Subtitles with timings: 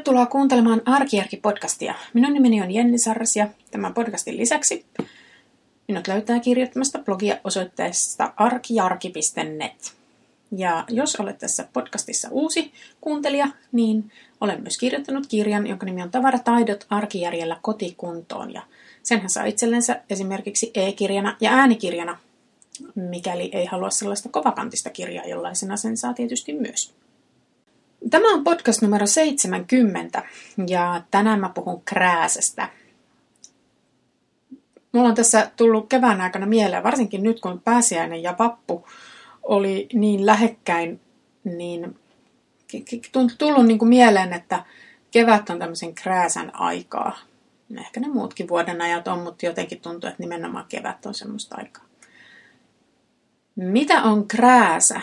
[0.00, 1.94] Tervetuloa kuuntelemaan Arkijärki-podcastia.
[2.14, 4.86] Minun nimeni on Jenni Sarras ja tämän podcastin lisäksi
[5.88, 9.92] minut löytää kirjoittamasta blogia osoitteesta arkijarki.net.
[10.56, 16.10] Ja jos olet tässä podcastissa uusi kuuntelija, niin olen myös kirjoittanut kirjan, jonka nimi on
[16.10, 18.54] Tavarataidot arkijärjellä kotikuntoon.
[18.54, 18.62] Ja
[19.02, 22.18] senhän saa itsellensä esimerkiksi e-kirjana ja äänikirjana,
[22.94, 26.94] mikäli ei halua sellaista kovakantista kirjaa, jollaisena sen saa tietysti myös.
[28.10, 30.22] Tämä on podcast numero 70
[30.66, 32.68] ja tänään mä puhun krääsestä.
[34.92, 38.86] Mulla on tässä tullut kevään aikana mieleen, varsinkin nyt kun pääsiäinen ja vappu
[39.42, 41.00] oli niin lähekkäin,
[41.44, 41.98] niin
[43.38, 44.64] tullut niin kuin mieleen, että
[45.10, 47.18] kevät on tämmöisen krääsän aikaa.
[47.78, 51.84] Ehkä ne muutkin vuoden ajat on, mutta jotenkin tuntuu, että nimenomaan kevät on semmoista aikaa.
[53.56, 55.00] Mitä on krääsä?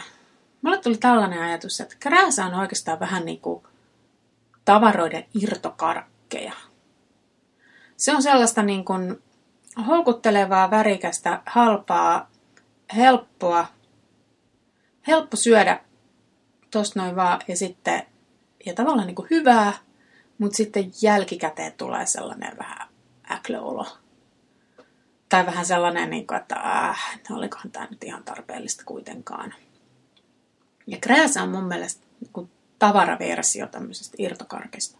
[0.61, 3.63] Mulle tuli tällainen ajatus, että krääsä on oikeastaan vähän niin kuin
[4.65, 6.53] tavaroiden irtokarkkeja.
[7.97, 9.23] Se on sellaista niin kuin
[9.87, 12.29] houkuttelevaa, värikästä, halpaa,
[12.95, 13.67] helppoa,
[15.07, 15.79] helppo syödä
[16.71, 18.03] tosta noin vaan ja sitten
[18.65, 19.73] ja tavallaan niin kuin hyvää,
[20.37, 22.87] mutta sitten jälkikäteen tulee sellainen vähän
[23.31, 23.85] äklöolo.
[25.29, 29.53] Tai vähän sellainen, niin kuin, että äh, olikohan tämä nyt ihan tarpeellista kuitenkaan.
[30.87, 32.49] Ja krääsä on mun mielestä niin
[32.79, 34.99] tavaraversio tämmöisestä irtokarkista.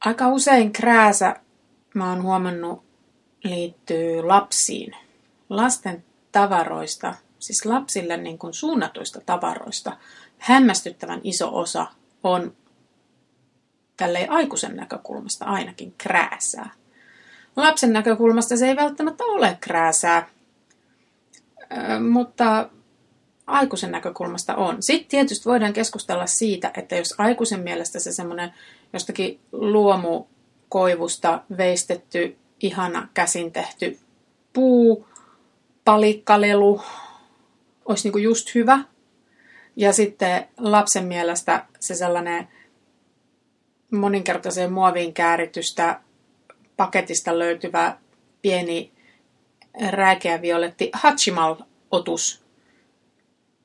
[0.00, 1.36] Aika usein krääsä,
[1.94, 2.84] mä oon huomannut,
[3.44, 4.96] liittyy lapsiin.
[5.50, 9.96] Lasten tavaroista, siis lapsille niin kuin suunnatuista tavaroista,
[10.38, 11.86] hämmästyttävän iso osa
[12.24, 12.56] on
[13.96, 16.70] tälleen aikuisen näkökulmasta ainakin krääsää.
[17.56, 20.28] Lapsen näkökulmasta se ei välttämättä ole krääsää,
[22.10, 22.70] mutta
[23.46, 24.82] aikuisen näkökulmasta on.
[24.82, 28.54] Sitten tietysti voidaan keskustella siitä, että jos aikuisen mielestä se semmoinen
[28.92, 33.98] jostakin luomukoivusta veistetty, ihana käsin tehty
[34.52, 35.08] puu,
[35.84, 36.82] palikkalelu
[37.84, 38.78] olisi niinku just hyvä.
[39.76, 42.48] Ja sitten lapsen mielestä se sellainen
[43.90, 46.00] moninkertaiseen muoviin kääritystä
[46.76, 47.98] paketista löytyvä
[48.42, 48.92] pieni
[49.90, 52.45] rääkeä violetti Hachimal-otus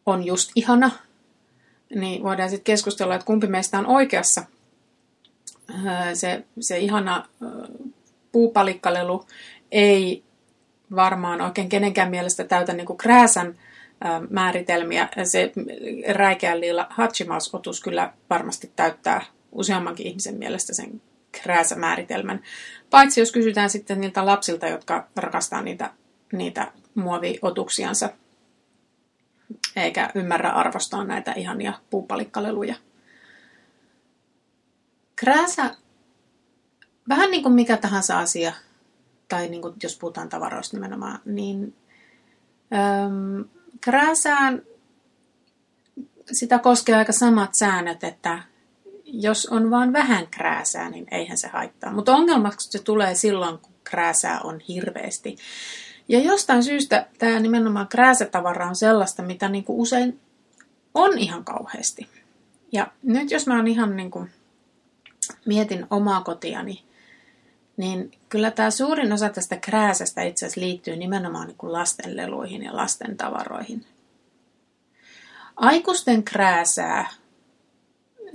[0.06, 0.92] on just ihana,
[1.96, 4.44] niin voidaan sitten keskustella, että kumpi meistä on oikeassa.
[6.14, 7.28] Se, se ihana
[8.32, 9.26] puupalikkalelu
[9.72, 10.24] ei
[10.96, 13.58] varmaan oikein kenenkään mielestä täytä niin kuin krääsän
[14.30, 15.10] määritelmiä.
[15.24, 15.52] Se
[16.08, 21.02] räikeän liilla Hachimaus-otus kyllä varmasti täyttää useammankin ihmisen mielestä sen
[21.32, 22.44] krääsämääritelmän.
[22.90, 25.92] Paitsi jos kysytään sitten niiltä lapsilta, jotka rakastaa niitä,
[26.34, 28.10] niitä muoviotuksiansa
[29.76, 32.76] eikä ymmärrä arvostaa näitä ihania puupalikkaleluja.
[35.16, 35.76] Krääsä,
[37.10, 38.54] vähän niin kuin mikä tahansa asia,
[39.28, 41.76] tai niin kuin jos puhutaan tavaroista nimenomaan, niin
[42.74, 43.46] äm,
[43.82, 44.62] krääsään
[46.32, 48.44] sitä koskee aika samat säännöt, että
[49.06, 51.92] jos on vain vähän krääsää, niin eihän se haittaa.
[51.92, 55.36] Mutta ongelmaksi se tulee silloin, kun krääsää on hirveästi.
[56.08, 60.20] Ja jostain syystä tämä nimenomaan krääsätavara on sellaista, mitä niin kuin usein
[60.94, 62.08] on ihan kauheasti.
[62.72, 64.30] Ja nyt jos mä oon ihan niin kuin
[65.46, 66.84] mietin omaa kotiani,
[67.78, 72.76] niin kyllä tämä suurin osa tästä krääsästä itse asiassa liittyy nimenomaan niin kuin lastenleluihin ja
[72.78, 73.86] lasten tavaroihin.
[75.56, 77.10] Aikuisten krääsää,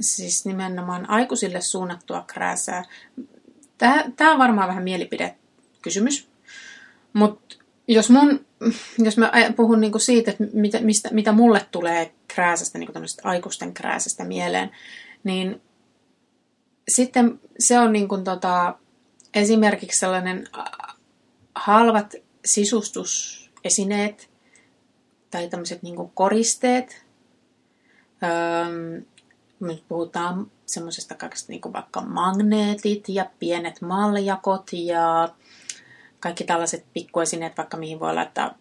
[0.01, 2.85] siis nimenomaan aikuisille suunnattua krääsää,
[4.17, 6.29] tämä on varmaan vähän mielipidekysymys,
[7.17, 7.57] mutta
[7.89, 8.47] jos, mun,
[8.99, 12.93] jos mä puhun niinku siitä, että mitä, mistä, mitä mulle tulee krääsästä, niinku
[13.25, 14.71] aikuisten krääsästä mieleen,
[15.25, 15.63] niin
[16.89, 18.79] sitten se on niinku tota,
[19.35, 20.49] esimerkiksi sellainen
[21.55, 24.31] halvat sisustusesineet
[25.31, 27.05] tai tämmöiset niinku koristeet.
[28.23, 29.01] Öö,
[29.61, 35.29] me puhutaan semmoisesta kaikesta niinku vaikka magneetit ja pienet maljakot ja
[36.21, 38.59] kaikki tällaiset pikkuesineet, vaikka mihin voi laittaa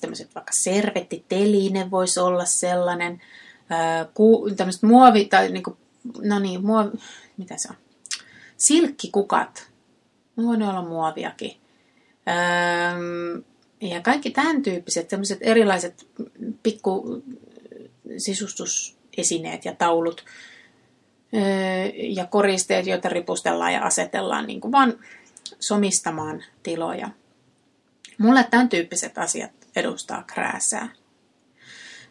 [0.00, 3.20] tämmöiset vaikka servettiteline voisi olla sellainen,
[4.56, 5.76] tämmöiset muovi, tai niin kuin,
[6.22, 6.90] no niin, muovi,
[7.36, 7.76] mitä se on,
[8.56, 9.70] silkkikukat,
[10.36, 11.56] ne voi olla muoviakin.
[13.80, 16.06] ja kaikki tämän tyyppiset, tämmöiset erilaiset
[16.62, 17.22] pikku
[18.18, 20.24] sisustusesineet ja taulut
[21.94, 24.94] ja koristeet, joita ripustellaan ja asetellaan niin kuin vaan
[25.60, 27.10] somistamaan tiloja.
[28.18, 30.88] Mulle tämän tyyppiset asiat edustaa krääsää.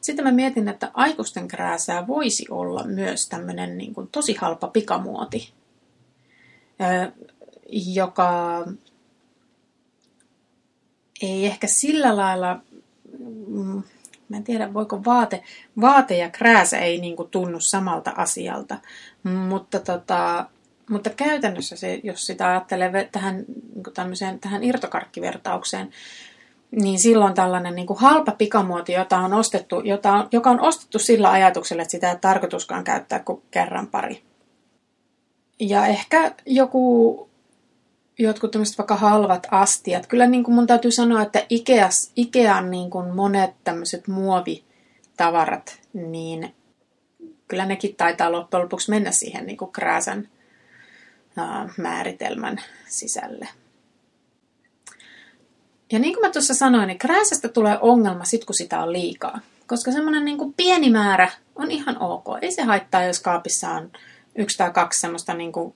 [0.01, 5.53] sitten mä mietin, että aikuisten krääsää voisi olla myös tämmöinen niin kuin tosi halpa pikamuoti,
[7.93, 8.63] joka
[11.21, 12.61] ei ehkä sillä lailla,
[13.47, 13.83] mm,
[14.29, 15.43] mä en tiedä voiko vaate,
[15.81, 18.77] vaate ja krääsä ei niin kuin tunnu samalta asialta,
[19.23, 20.49] mutta, tota,
[20.89, 25.89] mutta käytännössä se, jos sitä ajattelee tähän, niin tähän irtokarkkivertaukseen,
[26.71, 30.99] niin silloin tällainen niin kuin halpa pikamuoti, jota on ostettu, jota on, joka on ostettu
[30.99, 34.23] sillä ajatuksella, että sitä ei tarkoituskaan käyttää kuin kerran pari.
[35.59, 37.29] Ja ehkä joku,
[38.19, 40.07] jotkut tämmöiset vaikka halvat astiat.
[40.07, 46.55] Kyllä niin kuin mun täytyy sanoa, että Ikeas, Ikean niin kuin monet tämmöiset muovitavarat, niin
[47.47, 50.29] kyllä nekin taitaa loppujen lopuksi mennä siihen niin kuin krääsän
[51.77, 53.47] määritelmän sisälle.
[55.91, 59.39] Ja niin kuin mä tuossa sanoin, niin krääsästä tulee ongelma sit, kun sitä on liikaa.
[59.67, 62.25] Koska semmoinen niin pieni määrä on ihan ok.
[62.41, 63.91] Ei se haittaa, jos kaapissa on
[64.35, 65.75] yksi tai kaksi semmoista niin kuin,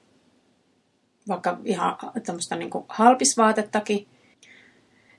[1.27, 4.07] vaikka ihan tämmöistä niin kuin halpisvaatettakin.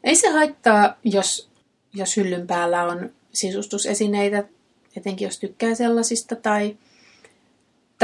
[0.04, 1.50] Ei se haittaa, jos,
[1.94, 4.44] jos hyllyn päällä on sisustusesineitä,
[4.96, 6.76] etenkin jos tykkää sellaisista, tai,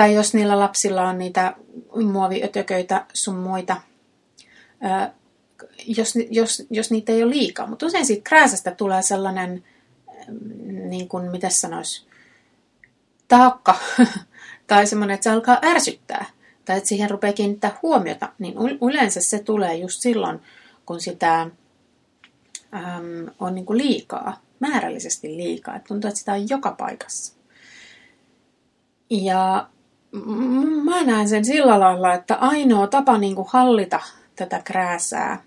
[0.01, 1.55] tai jos niillä lapsilla on niitä
[2.13, 3.81] muoviötököitä sun muita
[5.87, 7.67] jos, jos, jos niitä ei ole liikaa.
[7.67, 9.65] Mutta usein siitä krääsästä tulee sellainen,
[10.89, 12.07] niin kuin, miten sanois,
[13.29, 13.79] taakka.
[14.67, 16.25] tai semmoinen, että se alkaa ärsyttää.
[16.65, 18.33] Tai että siihen rupeaa kiinnittää huomiota.
[18.39, 18.55] Niin
[18.91, 20.41] yleensä se tulee just silloin,
[20.87, 21.51] kun sitä äm,
[23.41, 24.41] on niin kuin liikaa.
[24.61, 25.77] Määrällisesti liikaa.
[25.77, 27.37] Että tuntuu, että sitä on joka paikassa.
[29.11, 29.69] Ja
[30.85, 34.01] mä näen sen sillä lailla, että ainoa tapa niin kuin hallita
[34.37, 35.43] tätä krääsää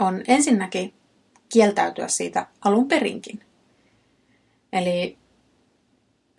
[0.00, 0.94] on ensinnäkin
[1.48, 3.40] kieltäytyä siitä alun perinkin.
[4.72, 5.18] Eli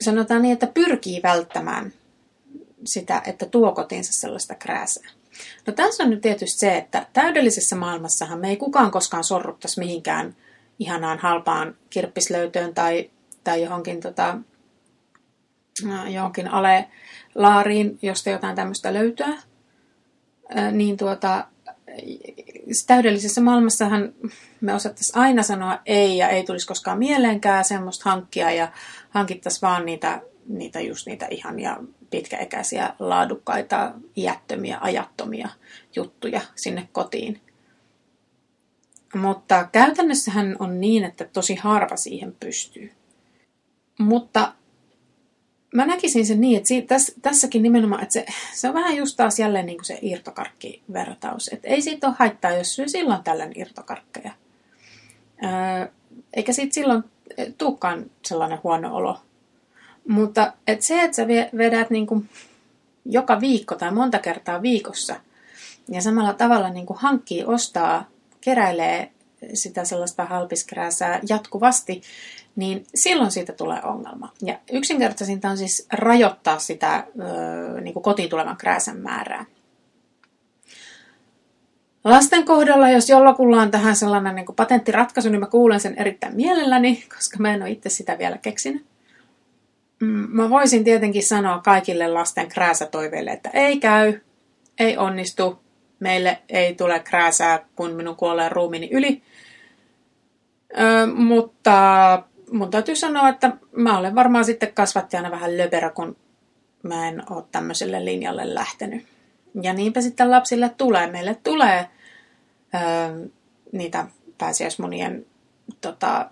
[0.01, 1.93] sanotaan niin, että pyrkii välttämään
[2.85, 5.09] sitä, että tuo kotiinsa sellaista krääsää.
[5.67, 10.35] No tässä on nyt tietysti se, että täydellisessä maailmassahan me ei kukaan koskaan sorruttaisi mihinkään
[10.79, 13.09] ihanaan halpaan kirppislöytöön tai,
[13.43, 14.37] tai johonkin, tota,
[16.09, 19.37] johonkin ale-laariin, josta jotain tämmöistä löytyä.
[20.71, 21.47] Niin tuota,
[22.87, 24.13] täydellisessä maailmassahan
[24.61, 28.71] me osattaisiin aina sanoa ei ja ei tulisi koskaan mieleenkään semmoista hankkia ja
[29.09, 31.77] hankittaisiin vaan niitä, niitä just niitä ihania
[32.09, 35.49] pitkäikäisiä, laadukkaita, iättömiä, ajattomia
[35.95, 37.41] juttuja sinne kotiin.
[39.15, 42.91] Mutta käytännössähän on niin, että tosi harva siihen pystyy.
[43.99, 44.53] Mutta
[45.73, 49.17] mä näkisin sen niin, että siitä, tässä, tässäkin nimenomaan, että se, se on vähän just
[49.17, 51.47] taas jälleen niin kuin se irtokarkkivertaus.
[51.47, 54.31] Että ei siitä ole haittaa, jos syö silloin tällöin irtokarkkeja.
[55.43, 55.87] Öö,
[56.33, 57.03] eikä siitä silloin
[57.57, 59.21] tulekaan sellainen huono olo.
[60.07, 61.27] Mutta et se, että sä
[61.57, 62.29] vedät niin kuin
[63.05, 65.15] joka viikko tai monta kertaa viikossa
[65.89, 68.09] ja samalla tavalla niin kuin hankkii, ostaa,
[68.41, 69.11] keräilee
[69.53, 72.01] sitä sellaista halpiskrääsää jatkuvasti,
[72.55, 74.31] niin silloin siitä tulee ongelma.
[74.41, 79.45] Ja yksinkertaisinta on siis rajoittaa sitä ö, niin kuin kotiin tulevan krääsän määrää.
[82.03, 86.35] Lasten kohdalla, jos jollakulla on tähän sellainen niin kuin patenttiratkaisu, niin mä kuulen sen erittäin
[86.35, 88.85] mielelläni, koska mä en ole itse sitä vielä keksinyt.
[89.99, 94.19] Mm, mä voisin tietenkin sanoa kaikille lasten krääsätoiveille, että ei käy,
[94.79, 95.59] ei onnistu,
[95.99, 99.21] meille ei tule krääsää, kun minun kuolee ruumini yli.
[100.77, 106.15] Ö, mutta mun täytyy sanoa, että mä olen varmaan sitten kasvattajana vähän löperä, kun
[106.83, 109.05] mä en ole tämmöiselle linjalle lähtenyt.
[109.61, 111.11] Ja niinpä sitten lapsille tulee.
[111.11, 111.89] Meille tulee
[112.75, 113.29] ö,
[113.71, 114.07] niitä
[114.37, 115.25] pääsiäismunien
[115.81, 116.29] tota,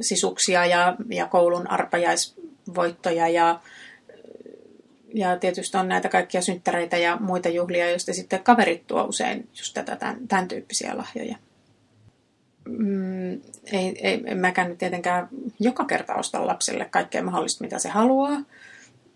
[0.00, 3.60] sisuksia ja, ja koulun arpajaisvoittoja ja,
[5.14, 9.74] ja tietysti on näitä kaikkia synttäreitä ja muita juhlia, joista sitten kaverit tuo usein just
[9.74, 11.36] tätä, tämän, tämän tyyppisiä lahjoja
[12.68, 13.32] mm,
[13.72, 15.28] ei, ei, en mäkään nyt tietenkään
[15.60, 18.42] joka kerta osta lapselle kaikkea mahdollista, mitä se haluaa.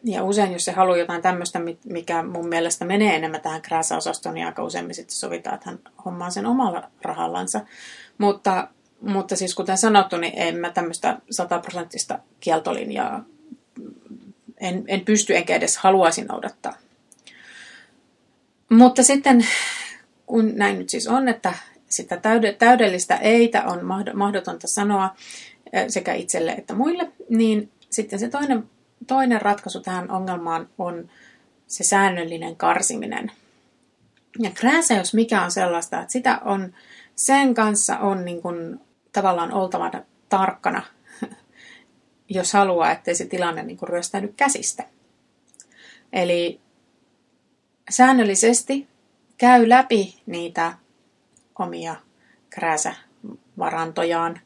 [0.05, 4.47] Ja usein, jos se haluaa jotain tämmöistä, mikä mun mielestä menee enemmän tähän krääsäosastoon, niin
[4.47, 7.61] aika usein me sitten sovitaan, että hän hommaa sen omalla rahallansa.
[8.19, 8.69] Mutta,
[9.01, 13.25] mutta siis kuten sanottu, niin en mä tämmöistä sataprosenttista kieltolinjaa
[14.61, 16.75] en, en pysty enkä edes haluaisi noudattaa.
[18.71, 19.47] Mutta sitten,
[20.27, 21.55] kun näin nyt siis on, että,
[21.89, 22.21] sitä
[22.59, 23.81] täydellistä eitä on
[24.15, 25.15] mahdotonta sanoa
[25.89, 28.71] sekä itselle että muille, niin sitten se toinen,
[29.07, 31.09] toinen ratkaisu tähän ongelmaan on
[31.67, 33.33] se säännöllinen karsiminen.
[34.39, 36.75] Ja krääsä, jos mikä on sellaista, että sitä on,
[37.15, 38.81] sen kanssa on niin kuin
[39.13, 39.91] tavallaan oltava
[40.29, 40.83] tarkkana,
[42.29, 44.85] jos haluaa, ettei se tilanne niin kuin ryöstäydy käsistä.
[46.13, 46.61] Eli
[47.91, 48.89] säännöllisesti
[49.39, 50.73] käy läpi niitä
[51.59, 51.97] omia
[52.51, 54.41] krääsävarantojaan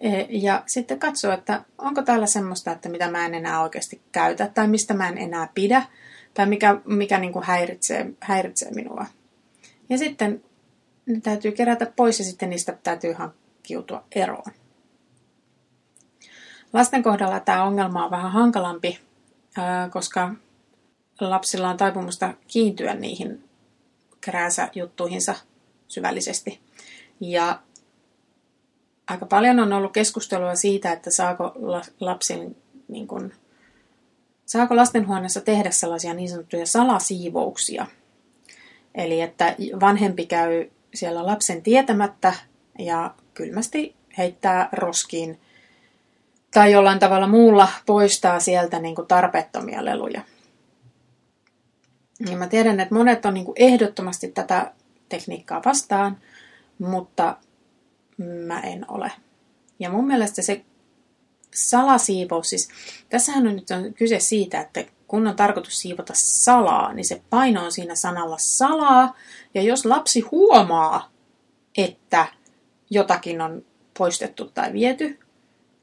[0.00, 4.50] e, ja sitten katsoo, että onko täällä semmoista, että mitä mä en enää oikeasti käytä
[4.54, 5.82] tai mistä mä en enää pidä
[6.34, 9.06] tai mikä, mikä niin kuin häiritsee, häiritsee minua.
[9.88, 10.44] Ja sitten
[11.06, 14.52] ne täytyy kerätä pois ja sitten niistä täytyy hankkiutua eroon.
[16.72, 18.98] Lasten kohdalla tämä ongelma on vähän hankalampi,
[19.90, 20.34] koska
[21.20, 23.44] lapsilla on taipumusta kiintyä niihin
[24.20, 25.34] krääsäjuttuihinsa
[25.88, 26.60] syvällisesti.
[27.20, 27.60] Ja
[29.08, 31.52] aika paljon on ollut keskustelua siitä, että saako
[32.00, 32.56] lapsin,
[32.88, 33.34] niin kuin,
[34.46, 37.86] saako lastenhuoneessa tehdä sellaisia niin sanottuja salasiivouksia.
[38.94, 42.34] Eli että vanhempi käy siellä lapsen tietämättä
[42.78, 45.40] ja kylmästi heittää roskiin
[46.54, 50.22] tai jollain tavalla muulla poistaa sieltä niin kuin tarpeettomia leluja.
[52.30, 54.72] Ja mä tiedän, että monet on niin kuin ehdottomasti tätä
[55.08, 56.20] tekniikkaa vastaan,
[56.78, 57.36] mutta
[58.46, 59.12] mä en ole.
[59.78, 60.64] Ja mun mielestä se
[61.54, 62.68] salasiivous, siis
[63.08, 67.64] tässähän on nyt on kyse siitä, että kun on tarkoitus siivota salaa, niin se paino
[67.64, 69.16] on siinä sanalla salaa.
[69.54, 71.10] Ja jos lapsi huomaa,
[71.78, 72.26] että
[72.90, 73.64] jotakin on
[73.98, 75.18] poistettu tai viety,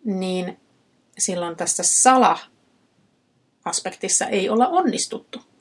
[0.05, 0.59] niin
[1.17, 5.52] silloin tässä sala-aspektissa ei olla onnistuttu.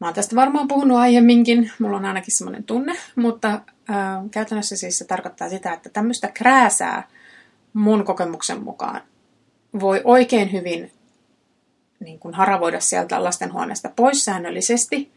[0.00, 3.48] Mä oon tästä varmaan puhunut aiemminkin, mulla on ainakin semmoinen tunne, mutta
[3.90, 3.96] äh,
[4.30, 7.08] käytännössä siis se tarkoittaa sitä, että tämmöistä krääsää
[7.72, 9.02] mun kokemuksen mukaan
[9.80, 10.92] voi oikein hyvin
[12.00, 15.12] niin kuin haravoida sieltä lastenhuoneesta pois säännöllisesti,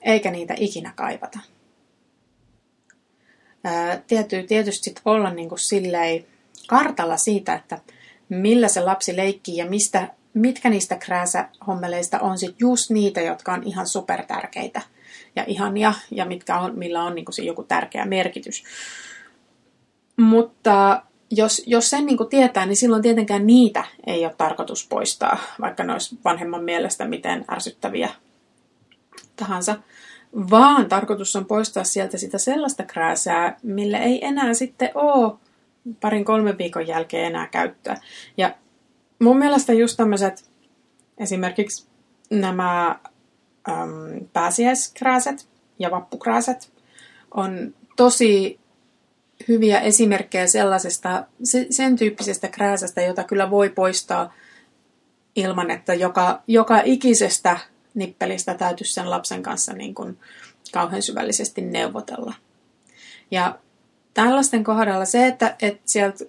[0.00, 1.38] eikä niitä ikinä kaivata.
[3.64, 6.24] Ää, täytyy tietysti olla niin kuin silleen
[6.66, 7.78] kartalla siitä, että
[8.28, 13.62] millä se lapsi leikkii ja mistä mitkä niistä krääsähommeleista on sit just niitä, jotka on
[13.62, 14.82] ihan super tärkeitä
[15.36, 18.64] ja ihania ja mitkä on, millä on niinku se joku tärkeä merkitys.
[20.16, 25.84] Mutta jos, jos sen niinku tietää, niin silloin tietenkään niitä ei ole tarkoitus poistaa, vaikka
[25.84, 28.10] ne olisi vanhemman mielestä miten ärsyttäviä
[29.36, 29.76] tahansa.
[30.50, 35.32] Vaan tarkoitus on poistaa sieltä sitä sellaista krääsää, millä ei enää sitten ole
[36.00, 37.96] parin kolmen viikon jälkeen enää käyttöä.
[38.36, 38.54] Ja
[39.18, 40.50] mun mielestä just tämmöiset
[41.18, 41.86] esimerkiksi
[42.30, 42.98] nämä
[43.68, 45.48] äm, pääsiäiskrääset
[45.78, 46.72] ja vappukrääset
[47.34, 48.60] on tosi
[49.48, 51.26] hyviä esimerkkejä sellaisesta,
[51.70, 54.34] sen tyyppisestä krääsästä, jota kyllä voi poistaa
[55.36, 57.58] ilman, että joka, joka ikisestä
[57.94, 60.18] nippelistä täytyisi sen lapsen kanssa niin kuin
[60.72, 62.34] kauhean syvällisesti neuvotella.
[63.30, 63.58] Ja
[64.14, 66.24] tällaisten kohdalla se, että, että sieltä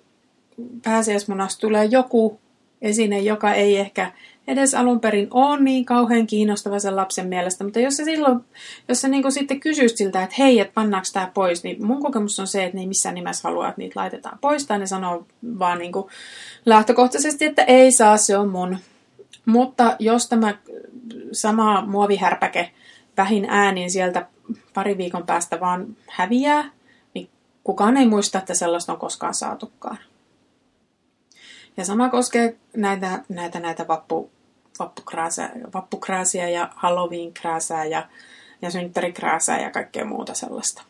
[0.84, 2.39] pääsiäismunasta tulee joku
[2.81, 4.12] esine, joka ei ehkä
[4.48, 8.39] edes alun perin ole niin kauhean kiinnostava sen lapsen mielestä, mutta jos se silloin,
[8.88, 12.39] jos sä niin sitten kysyt siltä, että hei, että pannaanko tämä pois, niin mun kokemus
[12.39, 15.25] on se, että ne ei missään nimessä halua, että niitä laitetaan pois, tai ne sanoo
[15.59, 15.91] vaan niin
[16.65, 18.77] lähtökohtaisesti, että ei saa, se on mun.
[19.45, 20.57] Mutta jos tämä
[21.31, 22.71] sama muovihärpäke
[23.17, 24.27] vähin äänin sieltä
[24.74, 26.71] pari viikon päästä vaan häviää,
[27.13, 27.29] niin
[27.63, 29.98] kukaan ei muista, että sellaista on koskaan saatukaan.
[31.79, 34.31] Ja sama koskee näitä, näitä, näitä vappu,
[34.79, 38.07] vappukrääsiä, vappukrääsiä ja Halloween-krääsää ja,
[38.62, 40.83] ja synttärikrääsää ja kaikkea muuta sellaista.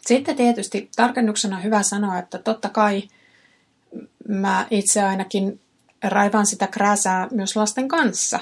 [0.00, 3.02] Sitten tietysti tarkennuksena on hyvä sanoa, että totta kai
[4.28, 5.60] mä itse ainakin
[6.04, 8.40] raivan sitä krääsää myös lasten kanssa.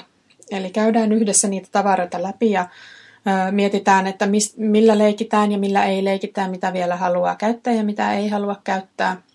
[0.51, 5.85] Eli käydään yhdessä niitä tavaroita läpi ja ö, mietitään, että mis, millä leikitään ja millä
[5.85, 9.17] ei leikitään, mitä vielä haluaa käyttää ja mitä ei halua käyttää–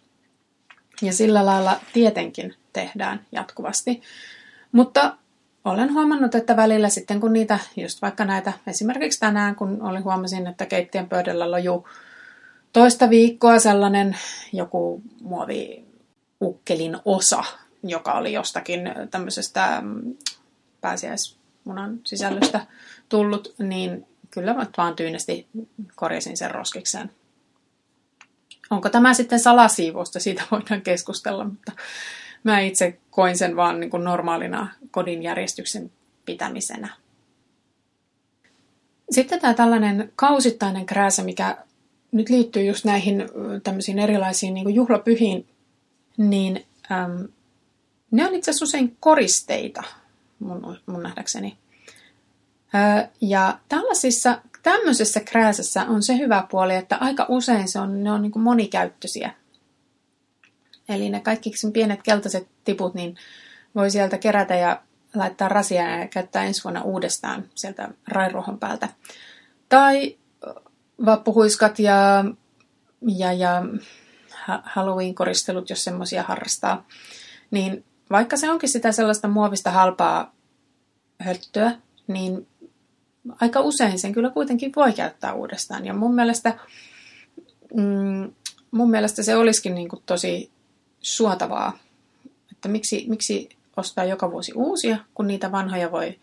[1.03, 4.03] ja sillä lailla tietenkin tehdään jatkuvasti.
[4.73, 5.17] Mutta
[5.65, 10.47] olen huomannut, että välillä sitten kun niitä, just vaikka näitä, esimerkiksi tänään kun oli huomasin,
[10.47, 11.89] että keittiön pöydällä loju
[12.73, 14.17] toista viikkoa sellainen
[14.53, 15.85] joku muovi
[16.41, 17.45] ukkelin osa,
[17.83, 20.15] joka oli jostakin tämmöisestä mm,
[20.81, 22.67] pääsiäismunan sisällöstä
[23.09, 25.47] tullut, niin kyllä vaan tyynesti
[25.95, 27.11] korjasin sen roskikseen.
[28.71, 31.73] Onko tämä sitten salasiivousta, siitä voidaan keskustella, mutta
[32.45, 35.91] mä itse koin sen vaan niin kuin normaalina kodin järjestyksen
[36.25, 36.89] pitämisenä.
[39.11, 41.57] Sitten tämä tällainen kausittainen krääsä, mikä
[42.13, 43.29] nyt liittyy just näihin
[43.63, 45.49] tämmöisiin erilaisiin niin juhlapyhiin,
[46.17, 47.29] niin äm,
[48.11, 49.83] ne on itse asiassa usein koristeita
[50.39, 51.57] mun, mun nähdäkseni.
[53.21, 58.23] Ja tällaisissa tämmöisessä krääsässä on se hyvä puoli, että aika usein se on, ne on
[58.23, 59.35] niin kuin monikäyttöisiä.
[60.89, 63.17] Eli ne kaikki sen pienet keltaiset tiput, niin
[63.75, 64.83] voi sieltä kerätä ja
[65.15, 68.89] laittaa rasia ja käyttää ensi vuonna uudestaan sieltä rairuohon päältä.
[69.69, 70.17] Tai
[71.05, 72.25] vappuhuiskat ja,
[73.07, 73.63] ja, ja
[74.63, 76.87] Halloween-koristelut, jos semmoisia harrastaa.
[77.51, 80.35] Niin vaikka se onkin sitä sellaista muovista halpaa
[81.21, 81.73] höttöä,
[82.07, 82.47] niin
[83.41, 85.87] aika usein sen kyllä kuitenkin voi käyttää uudestaan.
[85.87, 86.59] Ja mun mielestä,
[87.75, 88.33] mm,
[88.71, 90.51] mun mielestä se olisikin niin kuin tosi
[91.01, 91.79] suotavaa,
[92.53, 96.19] että miksi, miksi ostaa joka vuosi uusia, kun niitä vanhoja voi,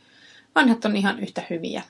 [0.55, 1.83] vanhat on ihan yhtä hyviä.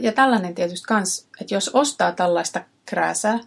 [0.00, 3.38] Ja tällainen tietysti kans, että jos ostaa tällaista krääsää,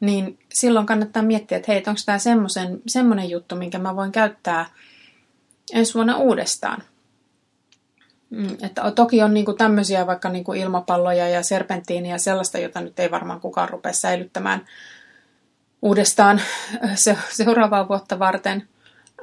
[0.00, 2.18] niin silloin kannattaa miettiä, että hei, onko tämä
[2.86, 4.66] semmoinen juttu, minkä mä voin käyttää
[5.72, 6.82] ensi vuonna uudestaan.
[8.30, 13.10] Mm, että toki on niinku tämmöisiä vaikka niinku ilmapalloja ja serpenttiiniä sellaista, jota nyt ei
[13.10, 14.66] varmaan kukaan rupea säilyttämään
[15.82, 16.40] uudestaan
[16.94, 18.68] se, seuraavaa vuotta varten.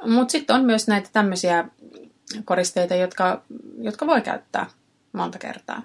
[0.06, 1.68] Mutta sitten on myös näitä tämmöisiä
[2.44, 3.42] koristeita, jotka,
[3.78, 4.66] jotka voi käyttää
[5.12, 5.82] monta kertaa.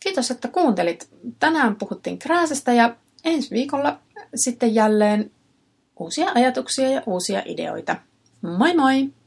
[0.00, 1.08] Kiitos, että kuuntelit.
[1.38, 3.98] Tänään puhuttiin krääsästä ja ensi viikolla
[4.34, 5.30] sitten jälleen
[5.98, 7.96] uusia ajatuksia ja uusia ideoita.
[8.42, 9.17] Moi moi!